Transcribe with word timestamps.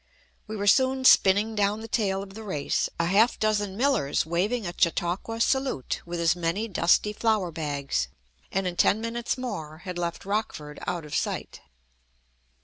We 0.47 0.55
were 0.57 0.65
soon 0.65 1.05
spinning 1.05 1.53
down 1.53 1.81
the 1.81 1.87
tail 1.87 2.23
of 2.23 2.33
the 2.33 2.41
race, 2.41 2.89
a 2.99 3.05
half 3.05 3.37
dozen 3.37 3.77
millers 3.77 4.25
waving 4.25 4.65
a 4.65 4.73
"Chautauqua 4.75 5.39
salute" 5.39 6.01
with 6.07 6.19
as 6.19 6.35
many 6.35 6.67
dusty 6.67 7.13
flour 7.13 7.51
bags, 7.51 8.07
and 8.51 8.65
in 8.65 8.77
ten 8.77 8.99
minutes 8.99 9.37
more 9.37 9.83
had 9.85 9.99
left 9.99 10.25
Rockford 10.25 10.79
out 10.87 11.05
of 11.05 11.13
sight. 11.13 11.61